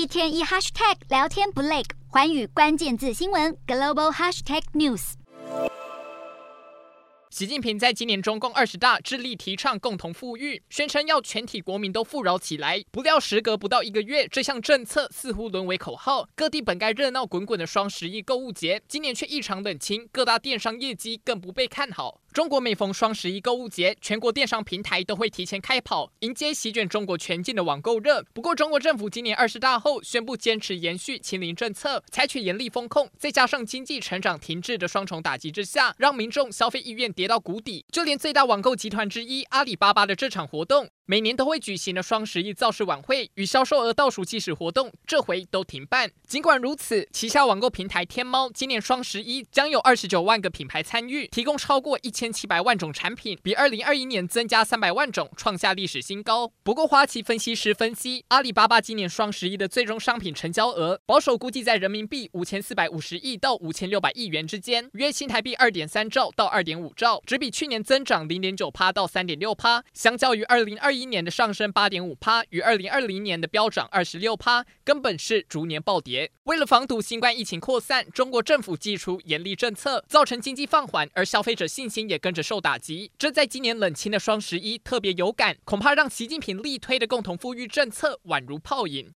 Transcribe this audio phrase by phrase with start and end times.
[0.00, 5.12] 一天一 hashtag 聊天不累，寰宇关键字新闻 global hashtag news。
[7.28, 12.82] 习近平在今年中共二十大致力提倡共同富裕，宣称要全体国民都富饶起来。
[12.90, 16.26] 不料时隔不到一个月，这项政策似乎沦为口号。
[16.34, 22.22] 各地本该热闹滚滚的双十一购物节，今年却异常冷清，各大电商业绩更不被看好。
[22.32, 28.24] 中国每逢双十一购物节，全国电商平台都会提前开跑，迎接席卷中国全境的网购热。
[28.32, 37.84] 不过，中国政府今年二十大后宣布坚持延续“清零”政策，采取严厉风控，再加上经济成长停滞的双重打击之下，让民众消费意愿跌到谷底。
[37.90, 46.12] 就连最大网购集团之一阿里巴巴的这场活动，每年都会举行的双十一造势晚会与销售额倒数计时活动，这回都停办。
[46.28, 56.52] 尽管如此，旗下网购平台天猫今年双十一将有二十九万个品牌参与，提供超过一千千七百万种产品，比二零二一年增加三百万种，创下历史新高。
[56.62, 71.10] 不过，花旗分析师分析，阿里巴巴今年双十一的最终商品成交额保守估计在人民币五千四百五十亿到五千六百亿元之间，约新台币二点三兆到二点五兆，只比去年增长零点九趴到三点六趴，相较于二零二一。
[71.10, 76.30] 年的上升八点五趴，与二零二零年的飙涨二十六趴，根本是逐年暴跌。
[76.44, 83.12] 为了防堵新冠疫情扩散，中国政府祭出严厉政策，造成经济放缓，而消费者信心也跟着受打击。
[83.16, 89.08] 这在今年冷清的双十一特别有感，恐怕让习近平力推的共同富裕政策宛如泡影。